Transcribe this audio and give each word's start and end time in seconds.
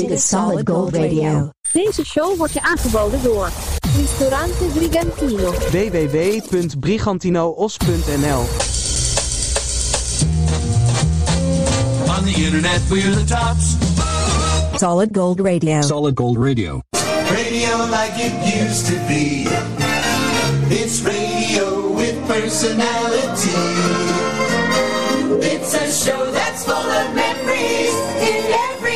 Dit 0.00 0.10
is 0.10 0.28
Solid 0.28 0.68
Gold 0.68 0.96
Radio. 0.96 1.50
Deze 1.72 2.04
show 2.04 2.36
wordt 2.36 2.52
je 2.52 2.62
aangeboden 2.62 3.22
door 3.22 3.50
Ristorante 3.96 4.64
Brigantino. 4.64 5.52
www.brigantinoos.nl 5.52 8.44
On 12.08 12.24
the 12.24 12.34
internet, 12.44 12.80
we're 12.88 13.10
the 13.10 13.24
tops. 13.24 13.76
Solid 14.76 15.08
Gold 15.16 15.40
Radio. 15.40 15.80
Solid 15.82 16.16
Gold 16.18 16.36
Radio. 16.36 16.80
Radio 17.30 17.76
like 17.90 18.12
it 18.16 18.32
used 18.62 18.86
to 18.86 18.94
be. 19.06 19.46
It's 20.68 21.02
radio 21.02 21.92
with 21.94 22.26
personality. 22.26 23.50
It's 25.40 25.74
a 25.74 25.90
show 25.92 26.30
that's 26.30 26.64
full 26.64 26.74
of 26.74 27.14
memories 27.14 27.94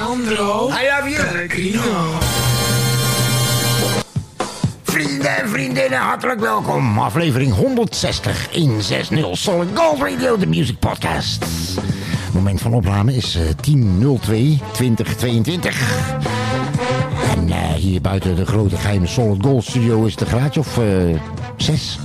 Sandro. 0.00 0.68
I 0.68 0.88
love 0.88 1.10
you. 1.10 1.78
Vrienden 4.82 5.36
en 5.36 5.48
vriendinnen, 5.48 5.98
hartelijk 5.98 6.40
welkom. 6.40 6.98
Aflevering 6.98 7.54
160 7.54 8.48
in 8.50 8.82
60 8.82 9.26
Solid 9.32 9.68
Gold 9.74 10.00
Radio, 10.00 10.36
de 10.36 10.46
music 10.46 10.78
podcast. 10.78 11.44
Moment 12.32 12.60
van 12.60 12.74
opname 12.74 13.14
is 13.14 13.34
eh, 13.34 13.42
10.02.2022. 13.76 13.82
En 17.36 17.50
eh, 17.50 17.72
hier 17.72 18.00
buiten 18.00 18.36
de 18.36 18.46
grote 18.46 18.76
geheime 18.76 19.06
Solid 19.06 19.42
Gold 19.42 19.64
studio 19.64 20.04
is 20.04 20.20
een 20.20 20.26
graadje 20.26 20.60
of 20.60 20.78
eh 20.78 20.84
6. 21.62 21.98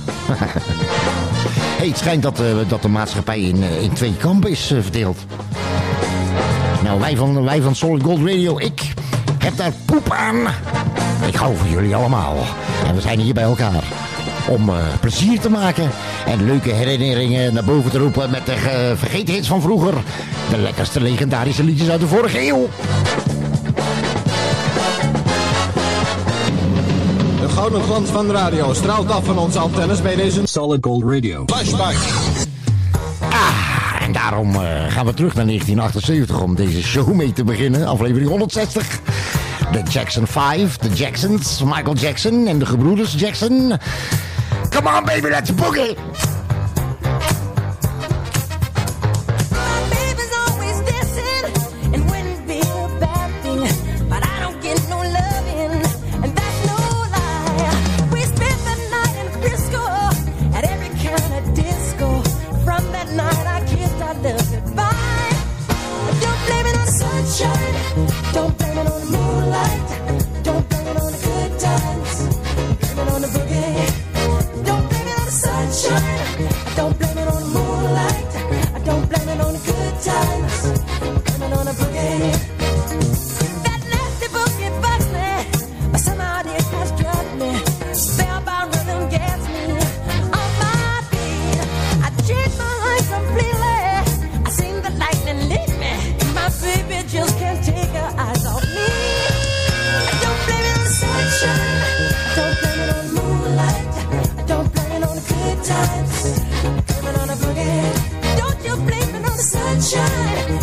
hey, 1.78 1.88
het 1.88 1.98
schijnt 1.98 2.22
dat, 2.22 2.40
eh, 2.40 2.46
dat 2.68 2.82
de 2.82 2.88
maatschappij 2.88 3.40
in, 3.40 3.62
eh, 3.62 3.82
in 3.82 3.92
twee 3.92 4.16
kampen 4.16 4.50
is 4.50 4.70
eh, 4.70 4.82
verdeeld. 4.82 5.18
Nou, 6.86 7.00
wij 7.00 7.16
van, 7.16 7.44
wij 7.44 7.62
van 7.62 7.74
Solid 7.74 8.02
Gold 8.02 8.18
Radio, 8.18 8.58
ik 8.58 8.94
heb 9.38 9.56
daar 9.56 9.72
poep 9.84 10.12
aan. 10.12 10.36
Ik 11.26 11.34
hou 11.34 11.56
van 11.56 11.70
jullie 11.70 11.96
allemaal. 11.96 12.36
En 12.86 12.94
we 12.94 13.00
zijn 13.00 13.18
hier 13.18 13.34
bij 13.34 13.42
elkaar 13.42 13.84
om 14.48 14.68
eh, 14.68 14.76
plezier 15.00 15.40
te 15.40 15.50
maken 15.50 15.90
en 16.26 16.44
leuke 16.44 16.72
herinneringen 16.72 17.54
naar 17.54 17.64
boven 17.64 17.90
te 17.90 17.98
roepen 17.98 18.30
met 18.30 18.46
de 18.46 18.52
eh, 18.52 18.96
vergeten 18.96 19.34
hits 19.34 19.48
van 19.48 19.60
vroeger. 19.60 19.94
De 20.50 20.58
lekkerste 20.58 21.00
legendarische 21.00 21.64
liedjes 21.64 21.88
uit 21.88 22.00
de 22.00 22.06
vorige 22.06 22.48
eeuw. 22.48 22.68
De 27.40 27.48
gouden 27.48 27.82
glans 27.82 28.10
van 28.10 28.26
de 28.26 28.32
radio 28.32 28.72
straalt 28.72 29.10
af 29.10 29.24
van 29.24 29.38
onze 29.38 29.58
antennes 29.58 30.02
bij 30.02 30.16
deze 30.16 30.40
Solid 30.44 30.84
Gold 30.84 31.04
Radio. 31.04 31.44
flashback. 31.46 31.94
Daarom 34.30 34.54
eh, 34.54 34.60
gaan 34.88 35.06
we 35.06 35.14
terug 35.14 35.34
naar 35.34 35.46
1978 35.46 36.40
om 36.40 36.54
deze 36.54 36.82
show 36.82 37.12
mee 37.12 37.32
te 37.32 37.44
beginnen. 37.44 37.86
Aflevering 37.86 38.28
160. 38.28 39.00
De 39.72 39.82
Jackson 39.90 40.26
5, 40.26 40.76
de 40.76 40.88
Jacksons, 40.88 41.62
Michael 41.62 41.94
Jackson 41.94 42.46
en 42.46 42.58
de 42.58 42.66
gebroeders 42.66 43.14
Jackson. 43.16 43.72
Come 44.70 44.98
on 44.98 45.04
baby, 45.04 45.28
let's 45.28 45.54
boogie! 45.54 45.96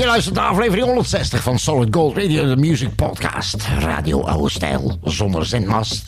Je 0.00 0.06
luistert 0.06 0.34
naar 0.34 0.48
aflevering 0.48 0.86
160 0.86 1.42
van 1.42 1.58
Solid 1.58 1.94
Gold 1.94 2.16
Radio, 2.16 2.54
de 2.54 2.56
music 2.56 2.94
podcast. 2.94 3.56
Radio 3.78 4.22
oude 4.22 4.50
stijl, 4.50 4.98
zonder 5.04 5.46
zendmast. 5.46 6.04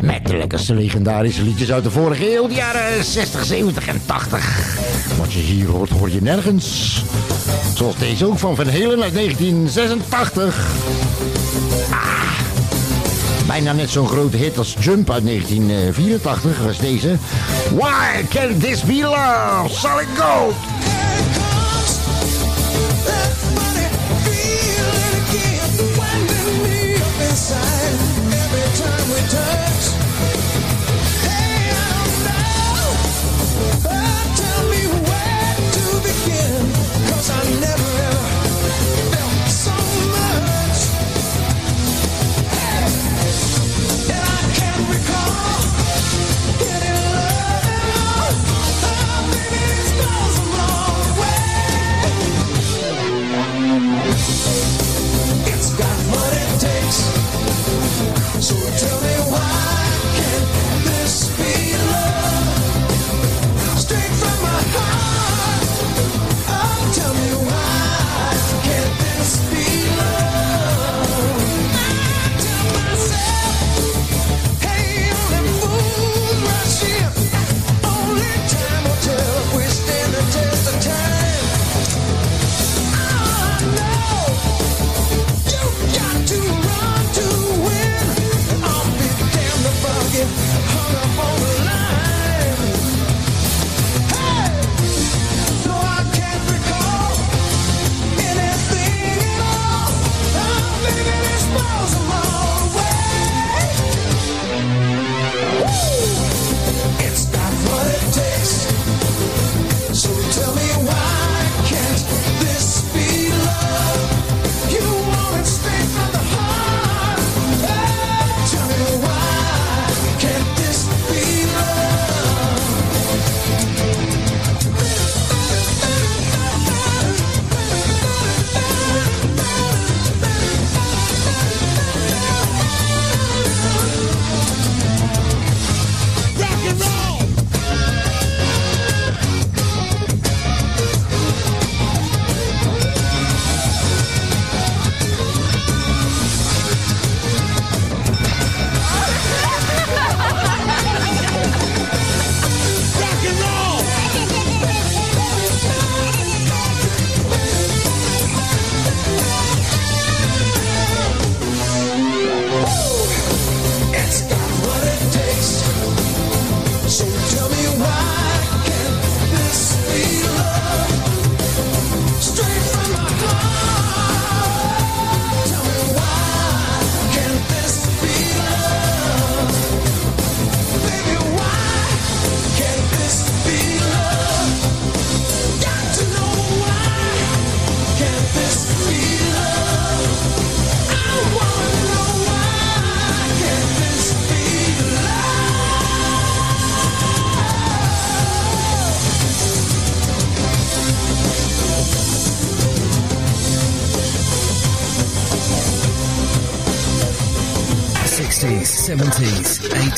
Met 0.00 0.26
de 0.26 0.36
lekkerste 0.36 0.74
legendarische 0.74 1.42
liedjes 1.42 1.72
uit 1.72 1.84
de 1.84 1.90
vorige 1.90 2.34
eeuw, 2.34 2.48
de 2.48 2.54
jaren 2.54 3.04
60, 3.04 3.44
70 3.44 3.86
en 3.86 4.00
80. 4.06 5.16
Wat 5.18 5.32
je 5.32 5.38
hier 5.38 5.66
hoort, 5.66 5.90
hoor 5.90 6.10
je 6.10 6.22
nergens. 6.22 7.02
Zoals 7.74 7.96
deze 7.96 8.26
ook 8.26 8.38
van 8.38 8.56
Van 8.56 8.66
Helen 8.66 9.02
uit 9.02 9.14
1986. 9.14 10.66
Ah, 11.90 12.30
bijna 13.46 13.72
net 13.72 13.90
zo'n 13.90 14.08
grote 14.08 14.36
hit 14.36 14.58
als 14.58 14.76
Jump 14.78 15.10
uit 15.10 15.24
1984 15.24 16.64
was 16.64 16.78
deze. 16.78 17.16
Why 17.74 18.24
can 18.28 18.58
this 18.58 18.82
be 18.82 19.00
love? 19.00 19.74
Solid 19.74 20.08
Gold! 20.16 20.81
every 27.34 28.68
time 28.76 29.08
we 29.08 29.20
touch. 29.32 29.84
Hey, 31.24 31.72
I 31.72 32.04
know, 32.26 32.84
but 33.82 34.24
tell 34.36 34.62
me 34.68 34.82
where 35.08 35.56
to 35.76 35.84
I 37.30 37.60
never 37.60 37.91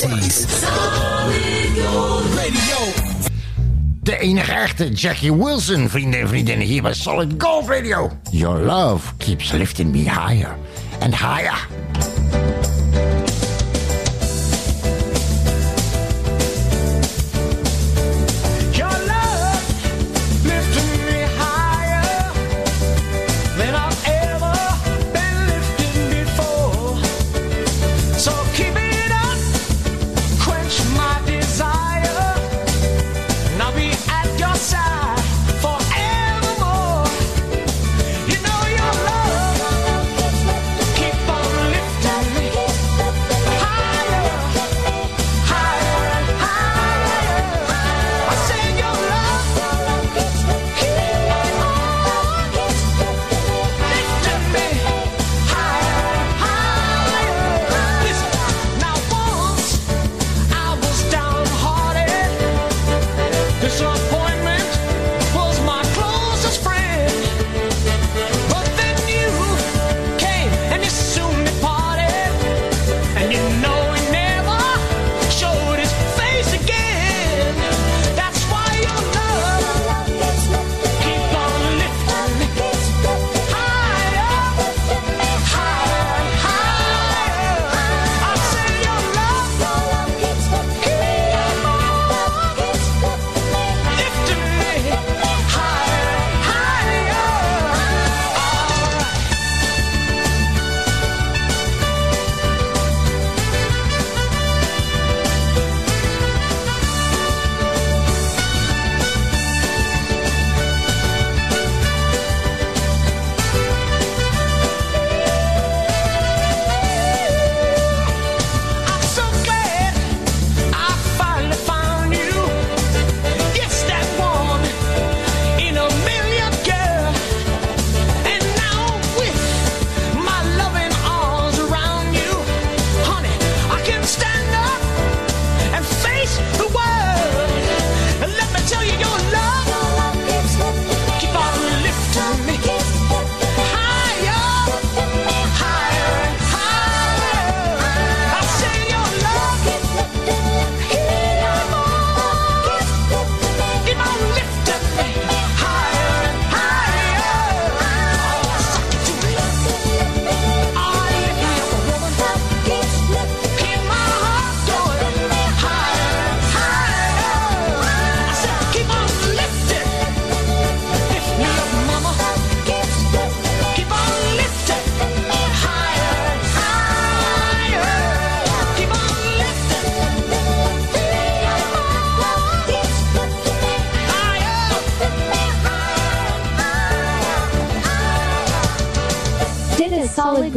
80s. 0.09 0.47
De 4.03 4.19
enige 4.19 4.53
echte 4.53 4.89
Jackie 4.89 5.37
Wilson, 5.37 5.89
vrienden 5.89 6.21
en 6.21 6.29
vriendinnen, 6.29 6.67
hier 6.67 6.83
bij 6.83 6.95
Solid 6.95 7.33
Gold 7.39 7.69
Radio. 7.69 8.11
Your 8.31 8.61
love 8.61 9.17
keeps 9.17 9.53
lifting 9.53 9.91
me 9.91 9.99
higher 9.99 10.57
and 11.01 11.15
higher. 11.15 11.74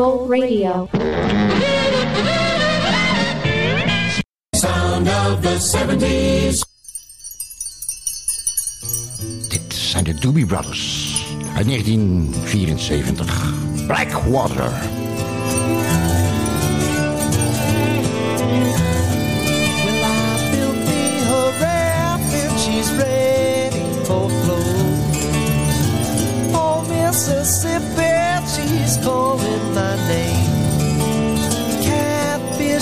Gold 0.08 0.30
Radio. 0.30 0.88
Sound 4.56 5.08
of 5.08 5.42
the 5.42 5.60
70s. 5.60 6.62
Dit 9.50 9.74
zijn 9.74 10.04
de 10.04 10.14
Doobie 10.14 10.46
Brothers 10.46 11.16
uit 11.56 11.66
1974. 11.66 13.54
Blackwater. 13.88 14.72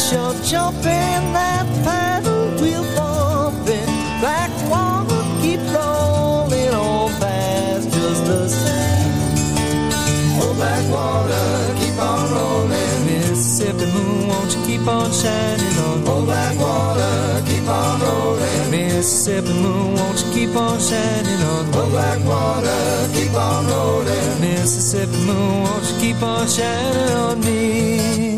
Catfish 0.05 0.17
are 0.17 0.33
jumping, 0.43 1.33
that 1.33 1.65
paddle 1.83 2.61
wheel 2.61 2.83
bumping. 2.95 3.85
Black 4.19 4.51
water 4.69 5.23
keep 5.41 5.59
rolling 5.73 6.73
on 6.73 7.09
fast, 7.19 7.89
just 7.91 8.25
the 8.25 8.47
same. 8.47 9.89
Oh, 10.41 10.53
black 10.55 10.85
water, 10.91 11.75
keep 11.79 11.97
on 11.99 12.31
rolling. 12.31 13.05
Mississippi 13.05 13.85
moon, 13.93 14.27
won't 14.27 14.55
you 14.55 14.65
keep 14.65 14.87
on 14.87 15.11
shining 15.11 15.77
on 15.79 16.01
me? 16.01 16.07
Oh, 16.07 16.25
black 16.25 16.59
water, 16.59 17.43
keep 17.47 17.67
on 17.67 18.01
rolling. 18.01 18.71
Mississippi 18.71 19.53
moon, 19.53 19.95
won't 19.95 20.23
you 20.23 20.33
keep 20.33 20.55
on 20.55 20.79
shining 20.79 21.41
on 21.41 21.65
me? 21.65 21.77
Oh, 21.77 21.89
black 21.89 22.23
water, 22.25 23.09
keep 23.13 23.33
on 23.33 23.67
rolling. 23.67 24.41
Mississippi 24.41 25.17
moon, 25.25 25.63
won't 25.63 25.83
you 25.89 25.99
keep 25.99 26.21
on 26.21 26.47
shining 26.47 27.13
on 27.13 27.39
me? 27.41 28.34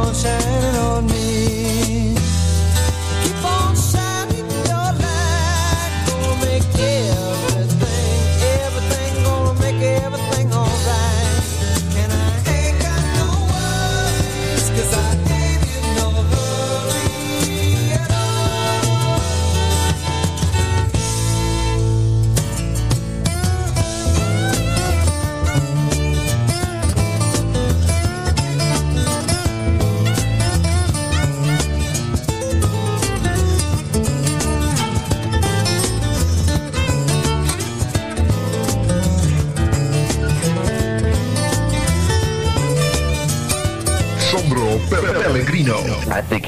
On 0.00 0.14
shining 0.14 0.76
on 0.76 0.89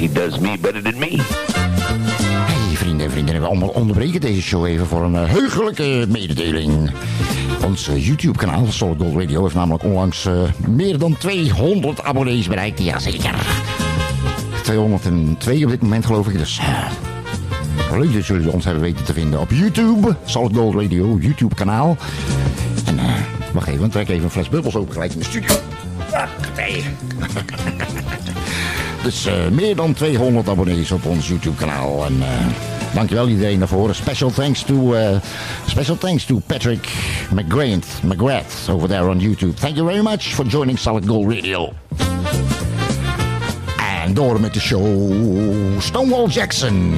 he 0.03 0.09
does 0.13 0.39
me 0.39 0.59
better 0.61 0.83
than 0.83 0.99
me. 0.99 1.17
Hey 2.47 2.77
vrienden 2.77 3.07
en 3.07 3.13
vriendinnen, 3.13 3.43
we 3.43 3.49
allemaal 3.49 3.69
onderbreken 3.69 4.21
deze 4.21 4.43
show 4.43 4.67
even 4.67 4.87
voor 4.87 5.03
een 5.03 5.15
eh, 5.17 5.31
heugelijke 5.31 6.05
mededeling. 6.09 6.91
Ons 7.65 7.89
eh, 7.89 8.07
YouTube 8.07 8.39
kanaal, 8.39 8.67
Solid 8.69 8.99
Gold 9.01 9.17
Radio, 9.17 9.43
heeft 9.43 9.55
namelijk 9.55 9.85
onlangs 9.85 10.27
eh, 10.27 10.35
meer 10.69 10.99
dan 10.99 11.17
200 11.19 12.03
abonnees 12.03 12.49
bereikt. 12.49 12.83
Jazeker. 12.83 13.35
202 14.63 15.65
op 15.65 15.71
dit 15.71 15.83
moment 15.83 16.07
geloof 16.07 16.29
ik, 16.29 16.39
dus... 16.39 16.59
eh, 16.59 17.99
Leuk 17.99 18.13
dat 18.13 18.27
jullie 18.27 18.51
ons 18.51 18.65
hebben 18.65 18.83
weten 18.83 19.05
te 19.05 19.13
vinden 19.13 19.41
op 19.41 19.51
YouTube. 19.51 20.17
Solid 20.25 20.57
Gold 20.57 20.75
Radio, 20.75 21.19
YouTube 21.21 21.55
kanaal. 21.55 21.97
En 22.87 22.99
eh, 22.99 23.05
wacht 23.53 23.69
even, 23.69 23.91
trek 23.91 24.09
even 24.09 24.25
een 24.25 24.31
fles 24.31 24.49
bubbels 24.49 24.77
open 24.77 24.93
gelijk 24.93 25.13
in 25.13 25.19
de 25.19 25.25
studio. 25.25 25.55
Wachtee. 26.11 26.85
Dus 29.03 29.27
eh, 29.27 29.35
meer 29.51 29.77
dan 29.77 29.93
200 29.93 30.49
abonnees 30.49 30.91
op 30.91 31.07
ons 31.07 31.29
YouTube 31.29 31.57
kanaal. 31.57 32.05
En 32.05 32.23
eh, 32.23 32.47
dankjewel 32.95 33.29
iedereen 33.29 33.59
daarvoor. 33.59 33.95
Special 33.95 34.31
thanks 34.31 34.63
to, 34.63 34.95
eh, 34.95 35.17
special 35.67 35.99
thanks 35.99 36.25
to 36.25 36.41
Patrick 36.47 36.89
McGrath, 37.31 37.87
McGrath 38.03 38.69
over 38.71 38.89
there 38.89 39.09
on 39.09 39.19
YouTube. 39.19 39.55
Thank 39.55 39.77
you 39.77 39.89
very 39.89 40.03
much 40.03 40.35
for 40.35 40.47
joining 40.47 40.79
Solid 40.79 41.07
Gold 41.07 41.33
Radio. 41.33 41.73
En 44.05 44.15
door 44.15 44.41
met 44.41 44.55
de 44.55 44.61
show 44.61 45.13
Stonewall 45.79 46.29
Jackson. 46.29 46.95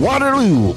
Waterloo. 0.00 0.74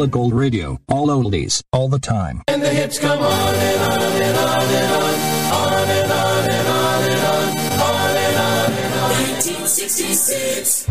Solid 0.00 0.12
Gold 0.12 0.32
Radio. 0.32 0.80
All 0.88 1.08
oldies. 1.08 1.62
All 1.74 1.86
the 1.86 1.98
time. 1.98 2.40
And 2.48 2.62
the 2.62 2.70
hits 2.70 2.98
come 2.98 3.18
on 3.18 3.54
and 3.54 3.82
on 3.82 4.00
and 4.00 4.38
on 4.38 4.62
and 4.62 4.92
on, 4.94 5.14
on 5.52 5.90
and 5.90 6.10
on 6.10 6.48
and 6.48 6.68
on 6.68 7.04
and 7.04 7.20
on, 7.20 7.58
on 7.82 8.16
and 8.16 8.36
on 8.38 8.72
and 8.72 8.94
on. 8.94 9.10
1966. 9.10 10.88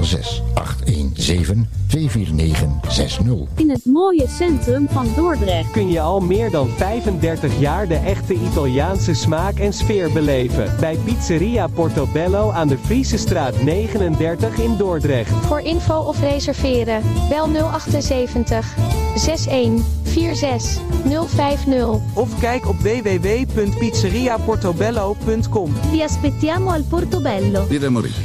06 0.01 0.43
817 0.55 1.69
249 1.87 2.93
60. 2.93 3.27
In 3.57 3.71
het 3.71 3.85
mooie 3.85 4.27
centrum 4.29 4.89
van 4.89 5.07
Dordrecht. 5.17 5.71
Kun 5.71 5.91
je 5.91 6.01
al 6.01 6.21
meer 6.21 6.51
dan 6.51 6.69
35 6.69 7.61
jaar 7.61 7.89
de 7.89 7.95
echte 7.97 8.35
Italiaanse 8.35 9.15
smaak 9.15 9.59
en 9.59 9.73
sfeer 9.73 10.13
beleven. 10.13 10.73
Bij 10.81 10.97
Pizzeria 11.05 11.67
Portobello 11.67 12.51
aan 12.51 12.69
de 12.69 12.79
Friese 12.79 13.17
straat 13.17 13.63
39 13.63 14.59
in 14.59 14.77
Dordrecht. 14.77 15.31
Voor 15.31 15.61
info 15.61 15.99
of 15.99 16.21
reserveren, 16.21 17.03
bel 17.29 17.49
078 17.79 19.04
61 19.15 19.85
46 20.03 20.81
050. 21.27 22.01
Of 22.15 22.39
kijk 22.39 22.69
op 22.69 22.77
www.pizzeriaportobello.com. 22.77 25.73
Vi 25.91 26.03
aspettiamo 26.03 26.71
al 26.71 26.83
Portobello. 26.83 27.67
Moretti, 27.89 28.23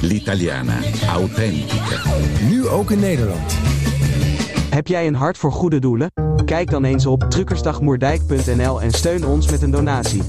l'italiana 0.00 0.78
autentica. 1.08 2.00
Nu 2.48 2.68
ook 2.68 2.90
in 2.90 2.98
Nederland. 2.98 3.54
Heb 4.70 4.86
jij 4.86 5.06
een 5.06 5.14
hart 5.14 5.38
voor 5.38 5.52
goede 5.52 5.78
doelen? 5.78 6.12
Kijk 6.44 6.70
dan 6.70 6.84
eens 6.84 7.06
op 7.06 7.24
truckersdagmoerdijk.nl 7.28 8.82
en 8.82 8.90
steun 8.90 9.26
ons 9.26 9.50
met 9.50 9.62
een 9.62 9.70
donatie. 9.70 10.22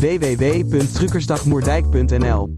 www.truckersdagmoerdijk.nl 0.00 2.54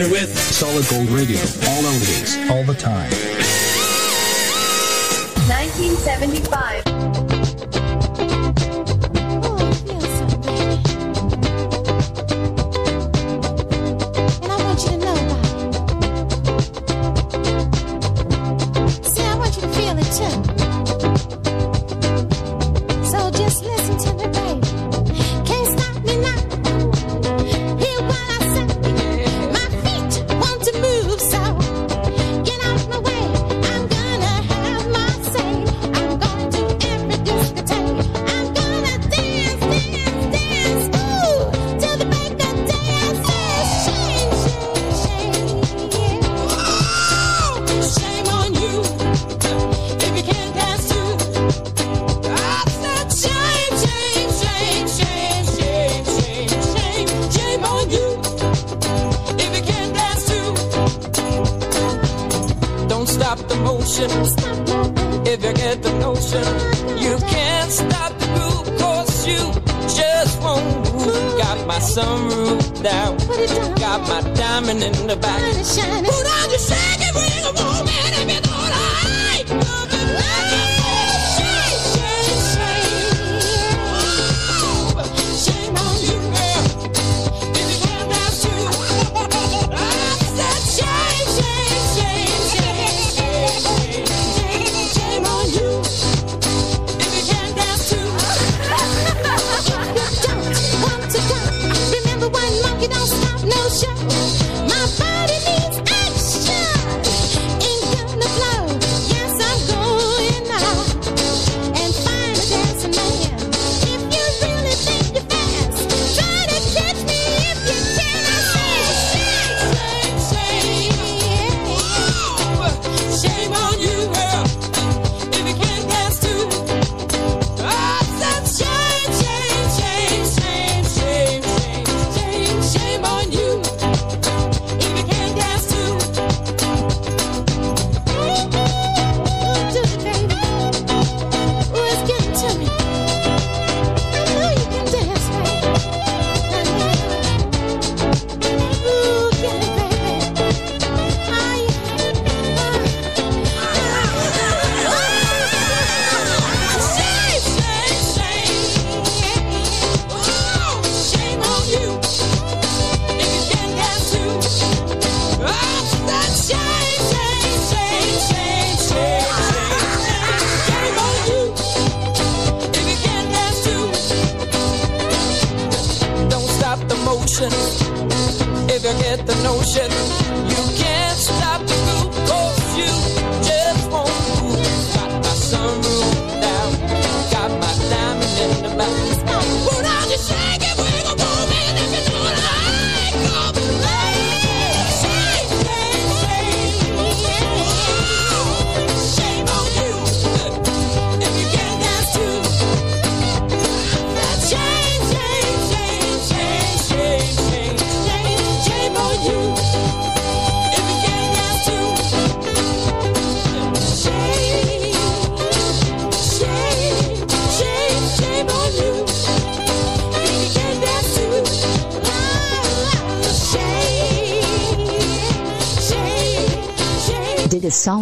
You're 0.00 0.08
a 0.08 0.12
winner 0.12 0.22
with 0.22 0.38
Solid 0.38 0.88
Gold 0.88 1.10
Radio. 1.10 1.38
All 1.40 1.82
oldies. 1.82 2.50
All 2.50 2.64
the 2.64 2.72
time. 2.72 3.10
1975. 5.46 7.29
motion. 64.08 65.26
If 65.26 65.44
you 65.44 65.52
get 65.52 65.82
the 65.82 65.92
notion, 65.98 66.44
you 66.98 67.16
can't 67.28 67.70
stop 67.70 68.18
the 68.18 68.26
groove, 68.34 68.78
cause 68.78 69.26
you 69.26 69.52
just 69.94 70.40
won't 70.42 70.64
move. 70.92 71.38
Got 71.38 71.66
my 71.66 71.78
sunroof 71.78 72.82
down, 72.82 73.18
got 73.76 74.00
my 74.08 74.20
diamond 74.34 74.82
in 74.82 75.06
the 75.06 75.16
back. 75.16 75.40
Put 75.40 76.26
on 76.26 76.50
your 76.50 76.58
shaggy 76.58 77.10
ring 77.14 77.59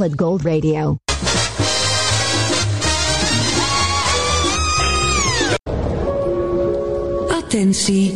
Solid 0.08 0.20
Gold 0.20 0.42
Radio. 0.42 0.96
Attentie. 7.28 8.14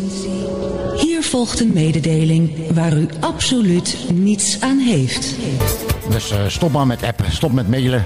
Hier 1.01 1.23
volgt 1.23 1.61
een 1.61 1.73
mededeling 1.73 2.73
waar 2.75 2.97
u 2.97 3.09
absoluut 3.21 3.97
niets 4.13 4.61
aan 4.61 4.79
heeft. 4.79 5.37
Dus 6.11 6.31
eh, 6.31 6.39
stop 6.47 6.73
maar 6.73 6.87
met 6.87 7.03
appen, 7.03 7.33
stop 7.33 7.53
met 7.53 7.69
mailen. 7.69 8.05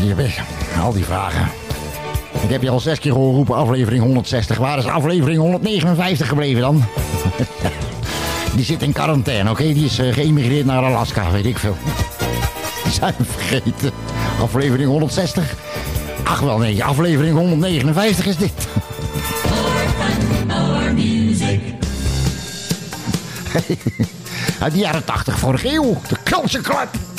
Hier 0.00 0.16
weg, 0.16 0.44
al 0.80 0.92
die 0.92 1.04
vragen. 1.04 1.48
Ik 2.42 2.50
heb 2.50 2.62
je 2.62 2.70
al 2.70 2.80
zes 2.80 2.98
keer 2.98 3.12
gehoord 3.12 3.34
roepen, 3.34 3.54
aflevering 3.54 4.02
160. 4.02 4.58
Waar 4.58 4.78
is 4.78 4.86
aflevering 4.86 5.38
159 5.38 6.28
gebleven 6.28 6.60
dan? 6.60 6.84
Die 8.54 8.64
zit 8.64 8.82
in 8.82 8.92
quarantaine, 8.92 9.50
oké? 9.50 9.72
Die 9.72 9.84
is 9.84 9.98
uh, 9.98 10.12
geëmigreerd 10.12 10.66
naar 10.66 10.84
Alaska, 10.84 11.30
weet 11.30 11.46
ik 11.46 11.58
veel. 11.58 11.76
zijn 13.00 13.14
vergeten. 13.20 13.90
Aflevering 14.40 14.88
160. 14.88 15.54
Ach 16.24 16.40
wel 16.40 16.58
nee, 16.58 16.84
aflevering 16.84 17.36
159 17.36 18.26
is 18.26 18.36
dit. 18.36 18.52
More 20.46 20.92
music. 21.02 21.60
Uit 24.60 24.72
de 24.72 24.78
jaren 24.78 25.04
80 25.04 25.38
vorige 25.38 25.74
eeuw. 25.74 26.00
De 26.08 26.16
Culture 26.24 26.62
Club. 26.62 27.11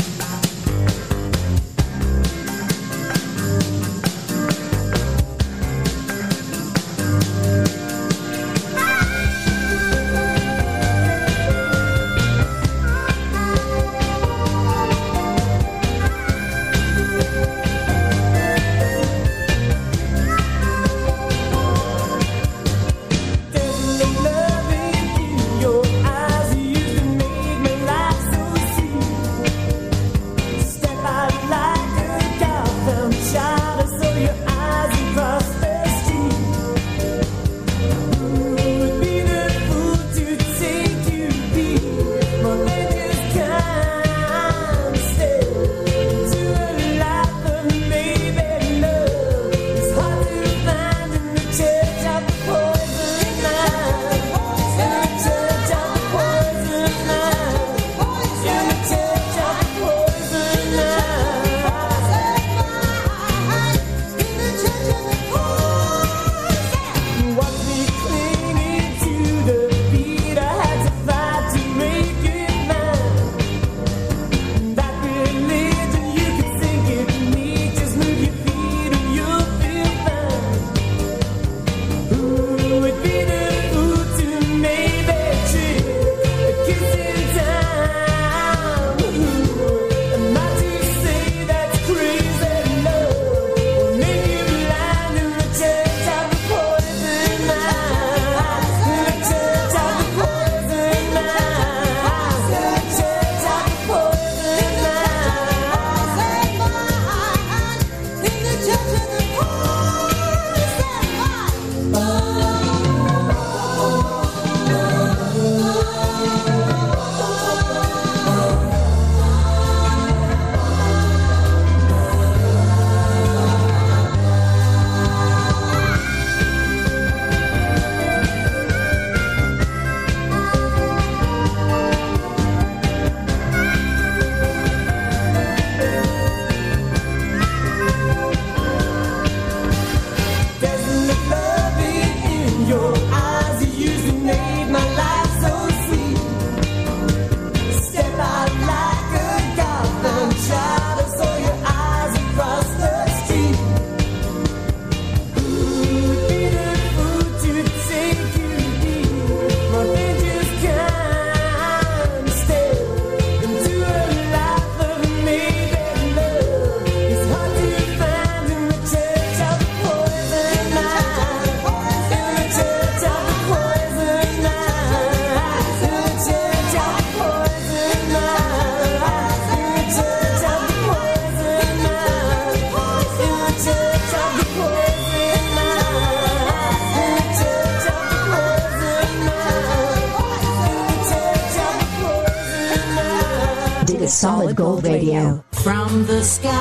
Solid 194.24 194.56
Gold 194.56 194.86
Radio. 194.86 195.44
From 195.52 196.06
the 196.06 196.24
skies 196.24 196.54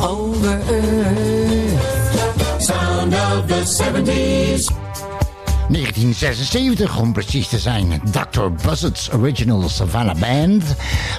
over 0.00 0.60
earth. 0.68 1.82
Sound 2.60 3.14
of 3.14 3.46
the 3.46 3.64
70s. 3.64 4.70
1976 5.68 6.98
om 6.98 7.12
precies 7.12 7.48
te 7.48 7.58
zijn. 7.58 8.02
Dr. 8.10 8.50
Buzzard's 8.66 9.10
Original 9.12 9.68
Savannah 9.68 10.18
Band. 10.18 10.64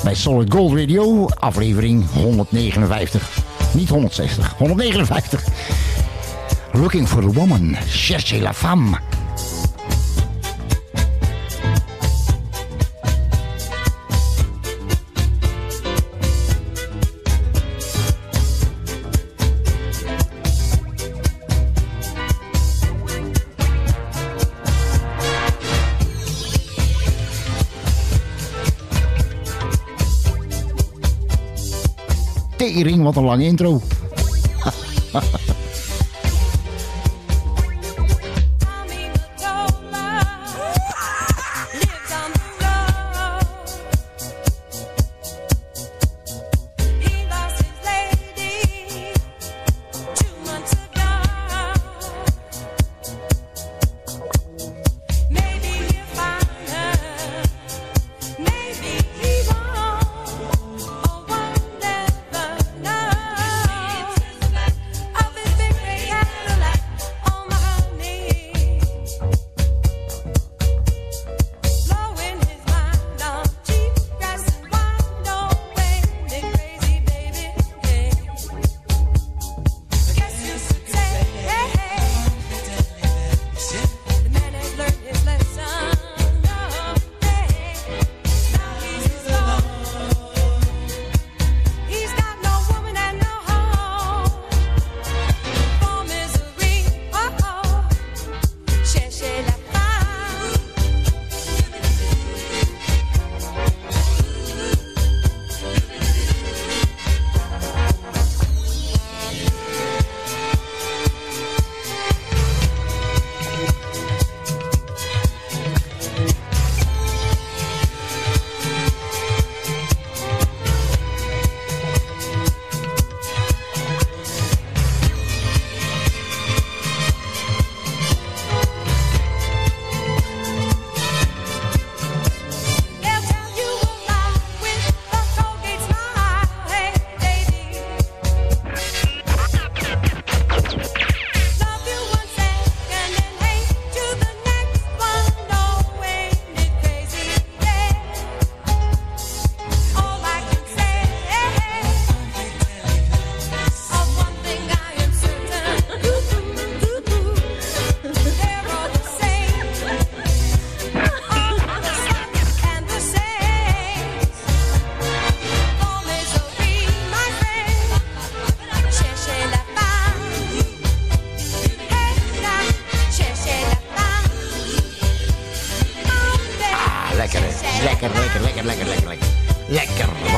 Bij 0.03 0.15
Solid 0.15 0.53
Gold 0.53 0.77
Radio, 0.77 1.27
aflevering 1.39 2.05
159. 2.13 3.37
Niet 3.73 3.89
160, 3.89 4.53
159. 4.57 5.43
Looking 6.71 7.07
for 7.07 7.23
a 7.23 7.31
woman, 7.31 7.77
cherchez 7.87 8.41
la 8.41 8.53
femme. 8.53 8.99
Tering, 32.81 33.03
wat 33.03 33.15
een 33.15 33.23
lange 33.23 33.43
intro. 33.43 33.81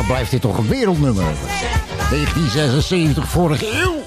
wat 0.03 0.11
blijft 0.11 0.31
dit 0.31 0.41
toch 0.41 0.57
een 0.57 0.67
wereldnummer? 0.67 1.23
1976, 2.09 3.27
vorige 3.27 3.81
eeuw. 3.81 4.03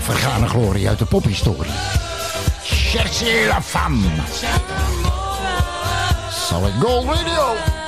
Vergane 0.00 0.46
glorie 0.48 0.88
uit 0.88 0.98
de 0.98 1.04
pophistorie. 1.04 1.72
Cherchez 2.62 3.46
la 3.46 3.62
femme. 3.62 4.06
Solid 6.30 6.72
Gold 6.80 7.04
Radio. 7.04 7.85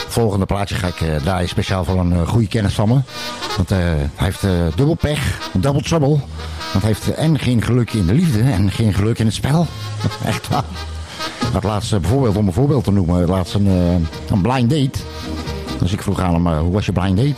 Volgende 0.09 0.47
plaatje 0.47 0.75
ga 0.75 0.87
ik 0.87 1.01
eh, 1.01 1.17
draaien 1.17 1.49
speciaal 1.49 1.85
voor 1.85 1.99
een 1.99 2.13
eh, 2.13 2.29
goede 2.29 2.47
kennis 2.47 2.75
van 2.75 2.89
me. 2.89 3.01
Want 3.57 3.71
eh, 3.71 3.79
hij 3.79 4.07
heeft 4.15 4.41
dubbel 4.77 4.95
pech, 4.95 5.51
double 5.53 5.83
trouble. 5.83 6.19
Want 6.73 6.85
hij 6.85 6.87
heeft 6.87 7.15
en 7.15 7.39
geen 7.39 7.63
geluk 7.63 7.93
in 7.93 8.07
de 8.07 8.15
liefde 8.15 8.41
en 8.43 8.71
geen 8.71 8.95
geluk 8.95 9.19
in 9.19 9.27
het 9.27 9.35
spel. 9.35 9.67
Echt 10.25 10.49
waar. 10.49 10.65
Laatste 11.63 12.01
bijvoorbeeld, 12.01 12.37
om 12.37 12.47
een 12.47 12.53
voorbeeld 12.53 12.85
te 12.85 12.93
noemen, 12.93 13.21
het 13.21 13.29
laatste 13.29 13.59
een, 13.59 14.07
een 14.31 14.43
blind 14.43 14.71
date. 14.71 14.99
Dus 15.79 15.93
ik 15.93 16.03
vroeg 16.03 16.21
aan 16.21 16.35
hem, 16.35 16.59
hoe 16.59 16.73
was 16.73 16.87
je 16.87 16.93
blind 16.93 17.17
date? 17.17 17.35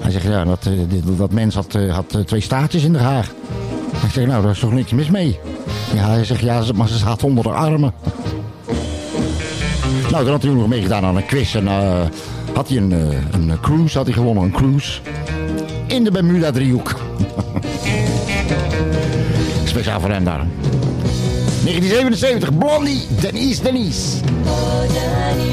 Hij 0.00 0.10
zegt, 0.10 0.24
ja, 0.24 0.44
dat, 0.44 0.68
dat 1.16 1.32
mens 1.32 1.54
had, 1.54 1.76
had 1.90 2.26
twee 2.26 2.40
staartjes 2.40 2.84
in 2.84 2.92
de 2.92 2.98
haar. 2.98 3.30
Ik 4.04 4.10
zeg, 4.10 4.26
nou, 4.26 4.42
daar 4.42 4.50
is 4.50 4.58
toch 4.58 4.72
niks 4.72 4.92
mis 4.92 5.10
mee? 5.10 5.38
Ja, 5.94 6.08
hij 6.08 6.24
zegt, 6.24 6.40
ja, 6.40 6.62
maar 6.74 6.88
ze 6.88 6.98
zat 6.98 7.22
onder 7.22 7.44
de 7.44 7.50
armen. 7.50 7.92
Nou, 10.14 10.26
toen 10.26 10.34
had 10.34 10.42
hij 10.42 10.52
nog 10.52 10.68
meegedaan 10.68 11.04
aan 11.04 11.16
een 11.16 11.26
quiz. 11.26 11.54
En 11.54 11.68
eh, 11.68 12.02
had 12.52 12.68
hij 12.68 12.76
een, 12.76 12.92
eh, 12.92 13.18
een 13.32 13.60
cruise 13.60 13.96
had 13.96 14.06
hij 14.06 14.16
gewonnen, 14.16 14.44
een 14.44 14.52
cruise. 14.52 15.00
In 15.86 16.04
de 16.04 16.10
Bermuda-driehoek. 16.10 16.94
Speciaal 19.64 20.00
voor 20.00 20.10
hem 20.10 20.24
daar. 20.24 20.46
1977, 21.64 22.58
Blondie, 22.58 23.06
Denise, 23.20 23.62
Denise. 23.62 24.00
So 24.00 25.43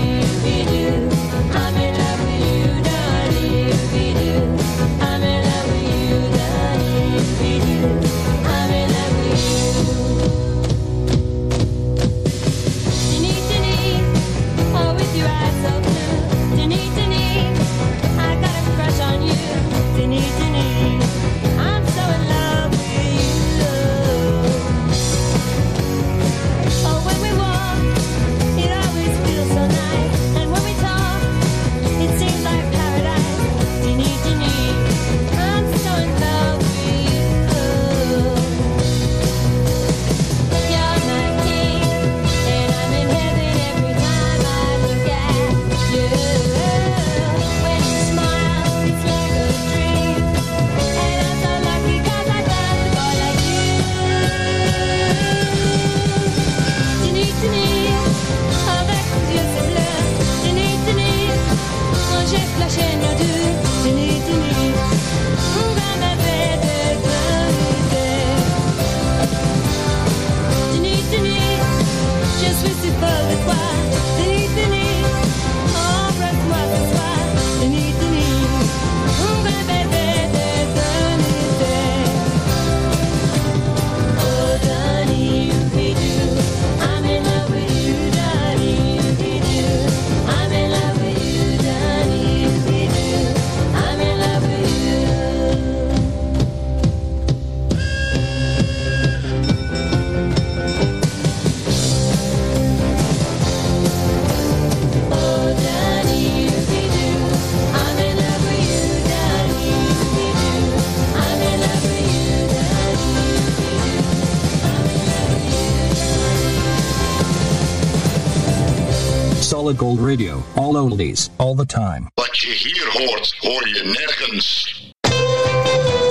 Solid 119.62 119.78
Gold 119.78 119.99
Radio. 119.99 120.41
All 120.55 120.74
oldies, 120.74 121.30
all 121.38 121.53
the 121.53 121.66
time. 121.66 122.09
Wat 122.16 122.38
je 122.38 122.51
hier 122.51 122.88
hoort, 122.91 123.36
hoor 123.39 123.68
je 123.68 123.84
nergens. 123.84 124.91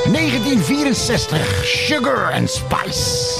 1964, 0.04 1.64
Sugar 1.64 2.32
and 2.32 2.50
Spice. 2.50 3.38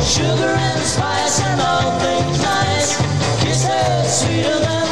Sugar 0.00 0.54
and 0.54 0.82
spice 0.86 1.42
and 1.44 1.60
all 1.60 1.98
things 1.98 2.42
nice. 2.42 2.96
Kisses 3.42 4.18
sweeter 4.18 4.58
than 4.58 4.83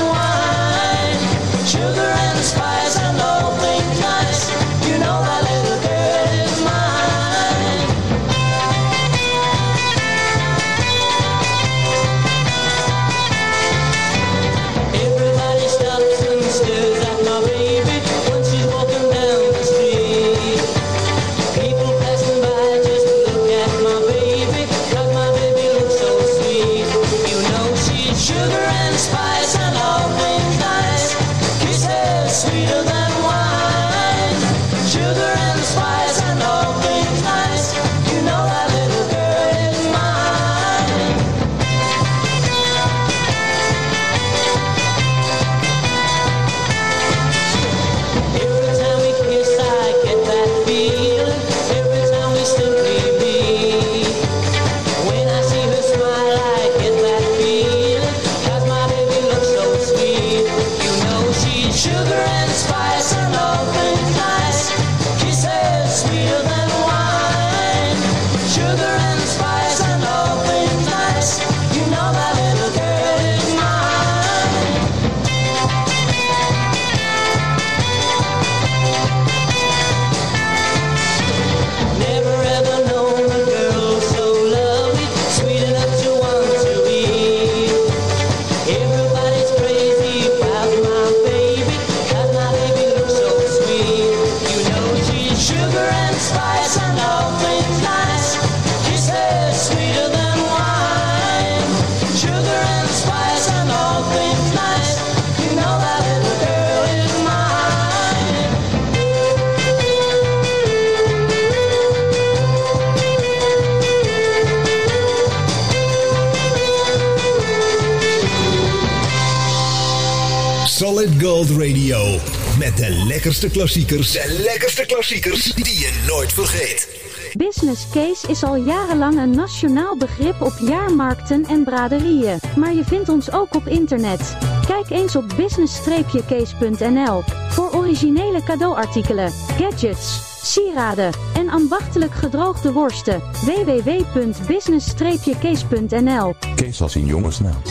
lekkerste 123.42 123.60
klassiekers. 123.60 124.12
De 124.12 124.40
lekkerste 124.44 124.86
klassiekers 124.86 125.54
die 125.54 125.78
je 125.78 126.02
nooit 126.06 126.32
vergeet. 126.32 127.00
Business 127.36 127.86
case 127.92 128.28
is 128.28 128.42
al 128.42 128.56
jarenlang 128.56 129.18
een 129.18 129.30
nationaal 129.30 129.96
begrip 129.96 130.40
op 130.40 130.52
jaarmarkten 130.60 131.44
en 131.44 131.64
braderieën, 131.64 132.40
maar 132.56 132.74
je 132.74 132.84
vindt 132.84 133.08
ons 133.08 133.32
ook 133.32 133.54
op 133.54 133.66
internet. 133.66 134.36
Kijk 134.66 134.90
eens 134.90 135.16
op 135.16 135.24
business-case.nl 135.36 137.22
voor 137.48 137.74
originele 137.74 138.42
cadeauartikelen, 138.42 139.30
gadgets, 139.30 140.20
sieraden 140.42 141.12
en 141.34 141.48
ambachtelijk 141.48 142.14
gedroogde 142.14 142.72
worsten. 142.72 143.22
www.business-case.nl 143.44 146.34
Kees 146.62 146.82
als 146.82 146.96
in 146.96 147.06
jongensnaam. 147.06 147.62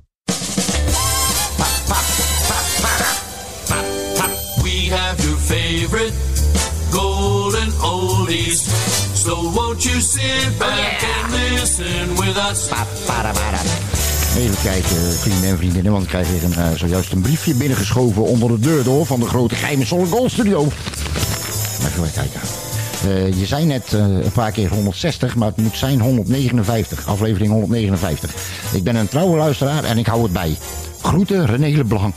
We 4.62 4.88
have 4.90 5.22
your 5.22 5.36
favorite 5.38 6.12
golden 6.90 7.72
oldies. 7.82 8.62
So 9.14 9.50
won't 9.50 9.82
you 9.82 10.00
sit 10.00 10.58
back 10.58 11.02
and 11.02 11.32
listen 11.32 12.14
with 12.16 12.36
us? 12.50 12.68
Even 14.36 14.62
kijken, 14.62 15.12
vrienden 15.18 15.48
en 15.48 15.56
vriendinnen, 15.56 15.92
want 15.92 16.04
ik 16.04 16.08
krijg 16.08 16.28
weer 16.30 16.58
eh, 16.58 16.70
zojuist 16.74 17.12
een 17.12 17.20
briefje 17.20 17.54
binnengeschoven 17.54 18.22
onder 18.22 18.48
de 18.48 18.58
deur 18.58 18.84
door 18.84 19.06
van 19.06 19.20
de 19.20 19.26
grote 19.26 19.54
geheime 19.54 19.84
Solid 19.84 20.08
Gold 20.08 20.30
Studio. 20.30 20.68
Even 21.86 22.12
kijken. 22.12 22.40
Eh, 23.04 23.38
je 23.38 23.46
zei 23.46 23.64
net 23.64 23.92
eh, 23.92 24.00
een 24.00 24.32
paar 24.32 24.52
keer 24.52 24.68
160, 24.68 25.36
maar 25.36 25.48
het 25.48 25.56
moet 25.56 25.76
zijn 25.76 26.00
159. 26.00 27.06
Aflevering 27.06 27.52
159. 27.52 28.34
Ik 28.72 28.84
ben 28.84 28.96
een 28.96 29.08
trouwe 29.08 29.36
luisteraar 29.36 29.84
en 29.84 29.98
ik 29.98 30.06
hou 30.06 30.22
het 30.22 30.32
bij. 30.32 30.56
Groeten 31.02 31.46
René 31.46 31.76
Leblanc. 31.76 32.14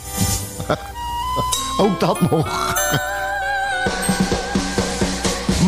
Ook 1.78 2.00
dat 2.00 2.32
nog. 2.32 2.48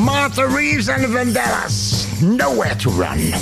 Martha 0.06 0.44
Reeves 0.56 0.88
en 0.88 1.02
de 1.02 1.10
Vandellas. 1.10 2.06
Nowhere 2.20 2.76
to 2.76 2.92
run. 2.92 3.34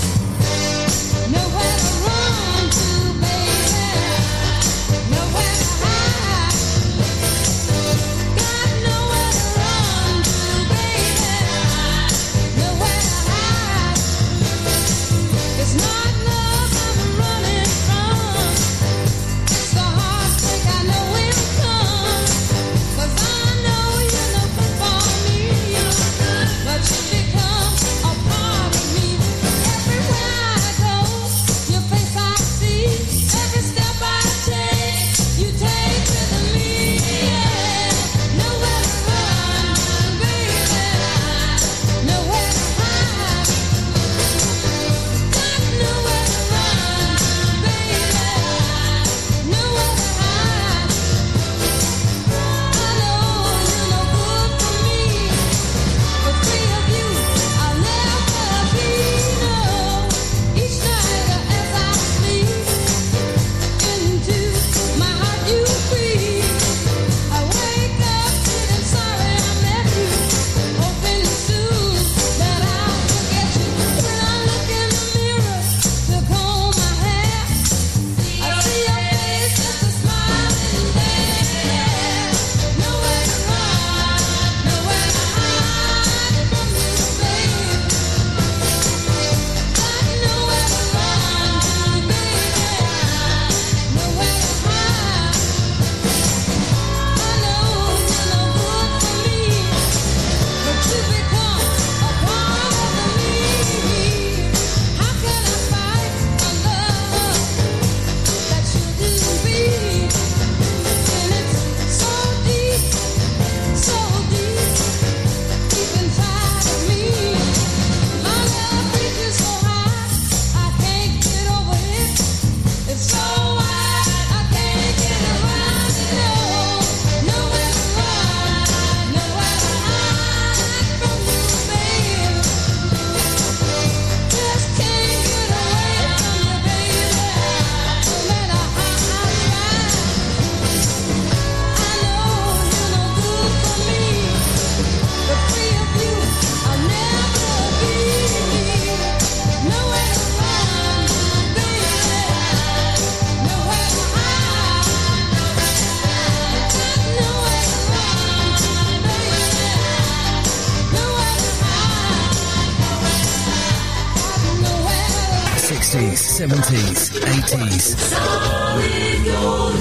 70s, 166.43 167.23
80s. 167.23 167.95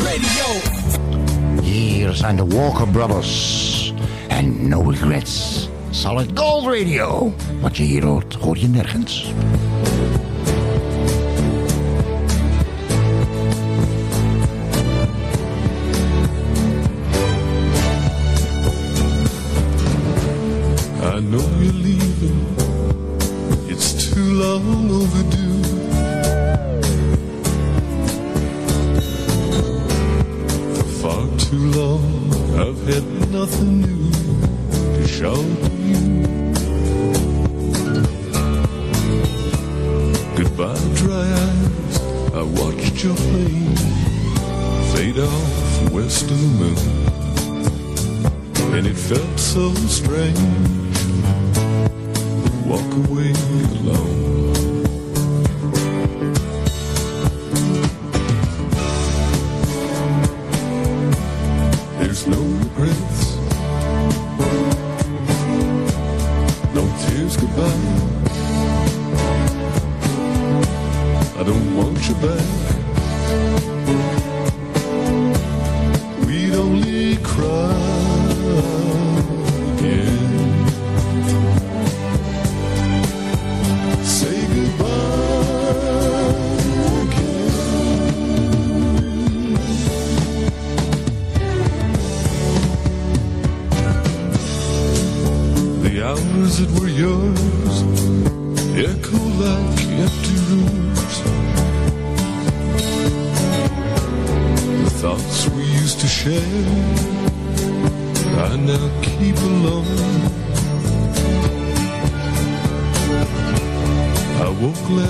Radio. 0.06 0.46
Years 1.60 2.22
and 2.22 2.38
signed 2.38 2.52
Walker 2.52 2.86
Brothers. 2.86 3.92
And 4.30 4.70
no 4.70 4.80
regrets. 4.80 5.68
Solid 5.90 6.36
Gold 6.36 6.66
Radio. 6.66 7.34
Wat 7.60 7.76
je 7.76 7.82
hier 7.82 8.04
hoort, 8.04 8.34
hoor 8.34 8.58
je 8.58 8.68
nergens. 8.68 9.32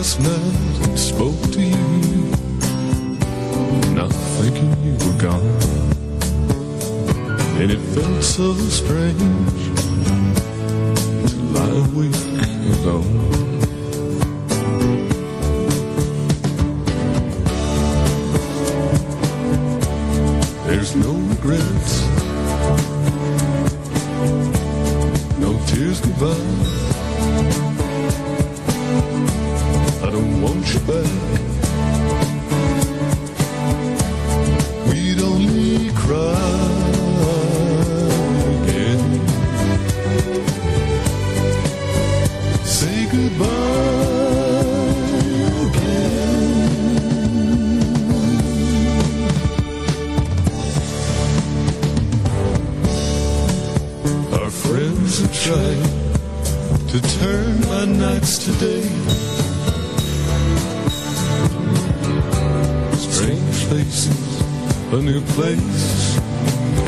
last 0.02 0.18
night 0.18 0.90
I 0.90 0.96
spoke 0.96 1.40
to 1.52 1.62
you, 1.62 1.76
not 3.94 4.10
thinking 4.10 4.70
you 4.82 4.94
were 4.94 5.16
gone, 5.16 5.46
and 7.60 7.70
it 7.70 7.78
felt 7.94 8.24
so 8.24 8.52
strange. 8.68 9.71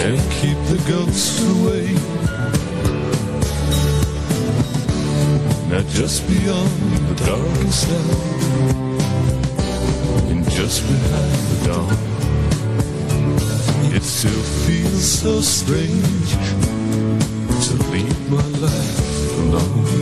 and 0.03 0.19
keep 0.33 0.59
the 0.73 0.79
ghosts 0.89 1.41
away. 1.55 1.87
Now 5.69 5.83
just 5.89 6.27
beyond 6.29 6.71
the 7.09 7.15
darkest 7.25 7.89
hour 7.91 8.25
and 10.31 10.43
just 10.51 10.83
behind 10.83 11.41
the 11.51 11.59
dawn, 11.67 11.99
it 13.95 14.03
still 14.03 14.45
feels 14.67 15.05
so 15.05 15.41
strange 15.41 16.31
to 17.67 17.75
leave 17.91 18.31
my 18.31 18.47
life 18.59 19.39
alone. 19.39 19.94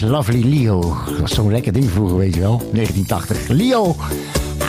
Lovely 0.00 0.42
Leo. 0.42 0.80
Dat 0.80 1.18
was 1.18 1.34
zo'n 1.34 1.50
lekker 1.50 1.72
ding 1.72 1.90
vroeger, 1.90 2.16
weet 2.16 2.34
je 2.34 2.40
wel. 2.40 2.62
1980. 2.72 3.48
Leo, 3.48 3.96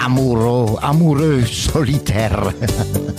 Amuro, 0.03 0.77
amoureux 0.77 1.63
solitaire. 1.63 2.53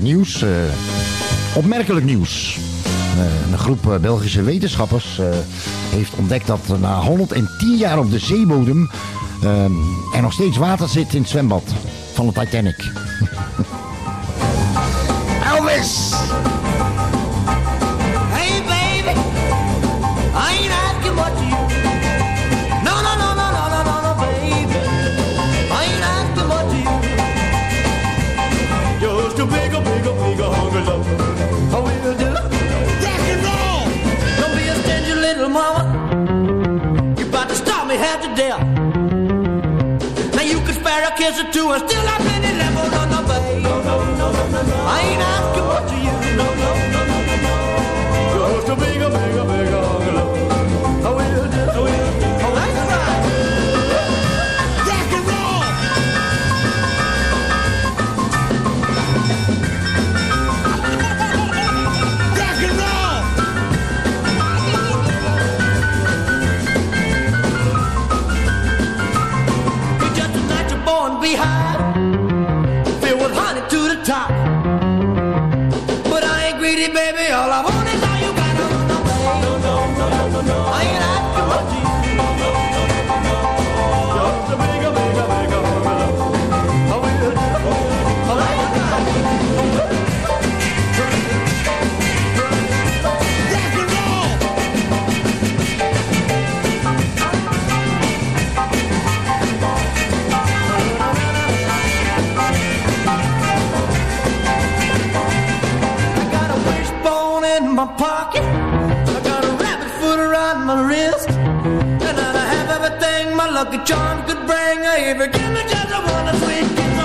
nieuws. 0.00 0.42
eh, 0.42 0.50
opmerkelijk 1.54 2.06
nieuws. 2.06 2.58
Eh, 3.16 3.50
een 3.52 3.58
groep 3.58 3.92
eh, 3.92 3.98
Belgische 3.98 4.42
wetenschappers 4.42 5.20
heeft 5.90 6.14
ontdekt 6.14 6.46
dat 6.46 6.78
na 6.80 7.00
110 7.00 7.76
jaar 7.76 7.98
op 7.98 8.10
de 8.10 8.18
zeebodem 8.18 8.90
er 10.14 10.22
nog 10.22 10.32
steeds 10.32 10.56
water 10.56 10.88
zit 10.88 11.14
in 11.14 11.20
het 11.20 11.30
zwembad 11.30 11.62
van 12.12 12.26
de 12.26 12.32
Titanic. 12.32 12.76
Elvis! 15.56 16.11
pocket. 107.96 108.42
I 108.42 109.20
got 109.24 109.44
a 109.44 109.52
rabbit 109.62 109.90
foot 110.00 110.18
around 110.18 110.66
my 110.66 110.86
wrist. 110.86 111.28
And 111.30 112.18
I 112.18 112.44
have 112.54 112.68
everything 112.78 113.36
my 113.36 113.48
lucky 113.48 113.78
charm 113.84 114.24
could 114.26 114.46
bring. 114.46 114.78
I 114.86 114.96
you 115.08 115.14
give 115.14 115.52
me 115.56 115.62
just 115.72 115.90
a 115.90 116.00
one 116.14 116.28
sweet 116.42 116.66
kiss, 116.76 116.98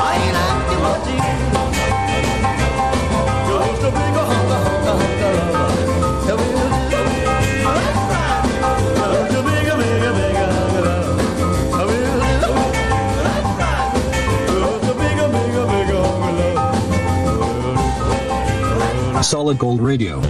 I 0.00 0.12
ain't 0.22 0.36
asking 0.36 0.82
much. 0.82 1.57
Solid 19.48 19.60
Gold 19.60 19.80
Radio. 19.80 20.20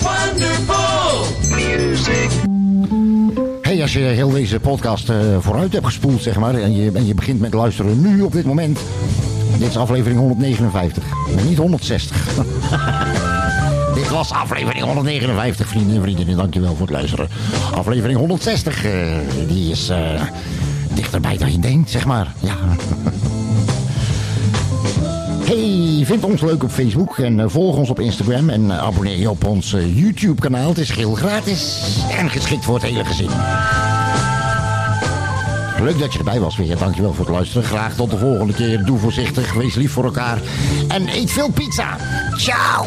Wonderful 0.00 1.26
music. 1.48 2.30
Hey, 3.62 3.82
als 3.82 3.92
je 3.92 3.98
heel 3.98 4.30
deze 4.30 4.60
podcast 4.60 5.08
eh, 5.08 5.16
vooruit 5.38 5.72
hebt 5.72 5.84
gespoeld, 5.84 6.22
zeg 6.22 6.38
maar, 6.38 6.54
en 6.54 6.76
je, 6.76 6.90
en 6.94 7.06
je 7.06 7.14
begint 7.14 7.40
met 7.40 7.54
luisteren 7.54 8.00
nu 8.00 8.22
op 8.22 8.32
dit 8.32 8.44
moment. 8.44 8.78
Dit 9.58 9.68
is 9.68 9.76
aflevering 9.76 10.18
159, 10.18 11.04
maar 11.34 11.44
niet 11.44 11.58
160. 11.58 12.34
dit 13.94 14.08
was 14.08 14.32
aflevering 14.32 14.84
159, 14.84 15.68
vrienden 15.68 15.96
en 15.96 16.02
vriendinnen. 16.02 16.36
Dankjewel 16.36 16.74
voor 16.74 16.86
het 16.86 16.96
luisteren. 16.96 17.28
Aflevering 17.74 18.18
160, 18.18 18.84
eh, 18.84 18.92
die 19.48 19.70
is 19.70 19.88
eh, 19.88 20.22
dichterbij 20.94 21.36
dan 21.36 21.52
je 21.52 21.58
denkt, 21.58 21.90
zeg 21.90 22.06
maar. 22.06 22.32
Ja. 22.40 22.56
Hey, 25.50 26.02
vind 26.06 26.24
ons 26.24 26.40
leuk 26.40 26.62
op 26.62 26.70
Facebook 26.70 27.18
en 27.18 27.40
eh, 27.40 27.48
volg 27.48 27.76
ons 27.76 27.90
op 27.90 28.00
Instagram 28.00 28.48
en 28.48 28.70
eh, 28.70 28.78
abonneer 28.78 29.18
je 29.18 29.30
op 29.30 29.44
ons 29.44 29.72
eh, 29.72 29.98
YouTube 29.98 30.40
kanaal. 30.40 30.68
Het 30.68 30.78
is 30.78 30.90
geheel 30.90 31.14
gratis 31.14 31.96
en 32.18 32.30
geschikt 32.30 32.64
voor 32.64 32.74
het 32.74 32.82
hele 32.82 33.04
gezin. 33.04 33.30
Leuk 35.80 35.98
dat 35.98 36.12
je 36.12 36.18
erbij 36.18 36.40
was 36.40 36.56
weer. 36.56 36.78
Dankjewel 36.78 37.12
voor 37.12 37.24
het 37.24 37.34
luisteren. 37.34 37.64
Graag 37.64 37.94
tot 37.94 38.10
de 38.10 38.18
volgende 38.18 38.52
keer. 38.52 38.84
Doe 38.84 38.98
voorzichtig, 38.98 39.52
wees 39.52 39.74
lief 39.74 39.92
voor 39.92 40.04
elkaar 40.04 40.40
en 40.88 41.08
eet 41.08 41.30
veel 41.30 41.50
pizza. 41.50 41.96
Ciao! 42.36 42.86